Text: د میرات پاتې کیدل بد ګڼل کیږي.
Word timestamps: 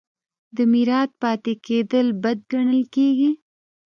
د 0.55 0.57
میرات 0.71 1.09
پاتې 1.21 1.53
کیدل 1.65 2.07
بد 2.23 2.39
ګڼل 2.51 2.81
کیږي. 2.95 3.31